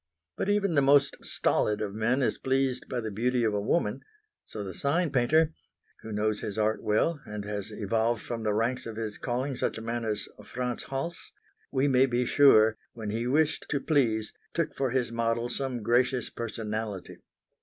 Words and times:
But 0.35 0.49
even 0.49 0.73
the 0.73 0.81
most 0.81 1.23
stolid 1.23 1.79
of 1.79 1.93
men 1.93 2.23
is 2.23 2.39
pleased 2.39 2.89
by 2.89 3.01
the 3.01 3.11
beauty 3.11 3.43
of 3.43 3.53
a 3.53 3.61
woman; 3.61 4.01
so 4.45 4.63
the 4.63 4.73
sign 4.73 5.11
painter 5.11 5.53
who 6.01 6.11
knows 6.11 6.39
his 6.39 6.57
art 6.57 6.81
well, 6.81 7.21
and 7.27 7.45
has 7.45 7.69
evolved 7.69 8.19
from 8.19 8.41
the 8.41 8.51
ranks 8.55 8.87
of 8.87 8.95
his 8.95 9.19
calling 9.19 9.55
such 9.55 9.77
a 9.77 9.81
man 9.83 10.03
as 10.03 10.27
Franz 10.43 10.85
Hals 10.85 11.31
we 11.71 11.87
may 11.87 12.07
be 12.07 12.25
sure, 12.25 12.77
when 12.93 13.11
he 13.11 13.27
wished 13.27 13.67
to 13.69 13.79
please, 13.79 14.33
took 14.55 14.73
for 14.75 14.89
his 14.89 15.11
model 15.11 15.49
some 15.49 15.83
gracious 15.83 16.31
personality. 16.31 17.19